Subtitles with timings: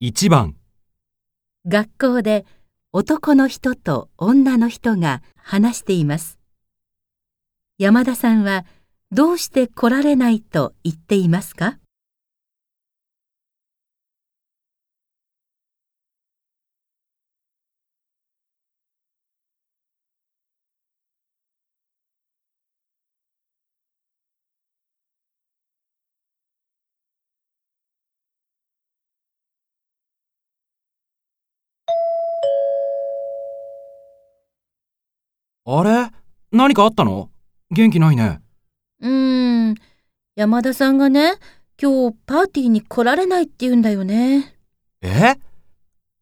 [0.00, 0.54] 1番、
[1.66, 2.46] 学校で
[2.92, 6.38] 男の人と女の人が話しています。
[7.78, 8.64] 山田さんは
[9.10, 11.80] どうして来られないと言っていますか？
[35.70, 36.10] あれ？
[36.50, 37.28] 何かあったの？
[37.70, 38.40] 元気ないね。
[39.02, 39.74] うーん、
[40.34, 41.34] 山田さんがね、
[41.78, 44.56] 今日パーティーに来られないって言うんだよね。
[45.02, 45.34] え？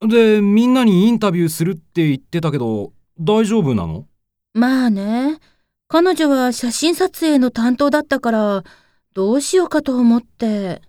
[0.00, 4.06] で、みんなにインタビューするって言ってたけど、大丈夫なの？
[4.54, 5.38] まあね、
[5.88, 8.64] 彼女は写真撮影の担当だったから、
[9.12, 10.80] どうしようかと思って。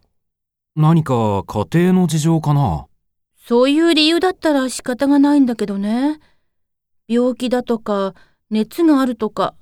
[0.77, 2.87] 何か家庭の事情かな？
[3.45, 6.21] そういう理由だったら仕方がないんだけどね。
[7.09, 8.13] 病気だとか、
[8.49, 9.55] 熱があるとか、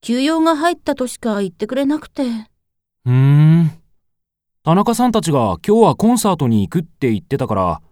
[0.00, 2.22] 休養が入ったとしか言ってくれなくて。
[3.04, 3.70] うーん。
[4.64, 7.82] 田中さんたちが今日はコンサートに行くって言ってたから、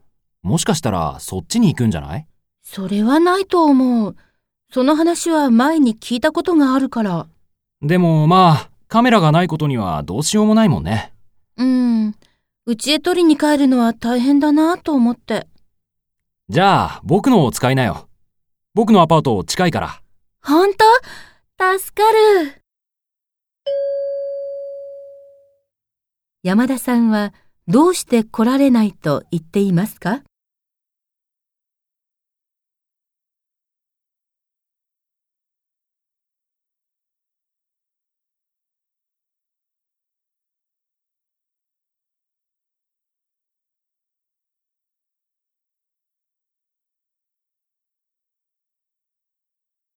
[0.42, 2.26] もしかしたらそっちに行くんじゃない？
[2.62, 4.16] それはないと思う。
[4.72, 7.26] その話は前に聞いたことがあるから。
[7.82, 11.12] でもまあ、カメラがないことにはどうしようもないもんね。
[11.56, 12.14] うん。
[12.66, 15.48] 家へ取りに帰るのは大変だなと思って。
[16.48, 18.08] じゃあ、僕のを使いなよ。
[18.74, 20.00] 僕のアパート近いから。
[20.42, 20.84] ほんと
[21.78, 22.62] 助かる。
[26.42, 27.34] 山田さんは
[27.68, 30.22] どうして来られないと言っていますか？